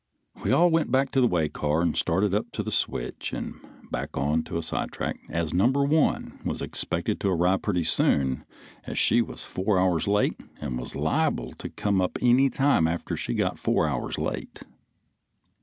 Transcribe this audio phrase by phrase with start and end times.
[0.43, 3.53] We all went back to the way car and started up to the switch and
[3.91, 5.67] back on to a sidetrack, as No.
[5.67, 8.43] 1 was expected to arrive pretty soon,
[8.85, 13.35] as she was four hours late, and was liable to come any time after she
[13.35, 14.63] got four hours late.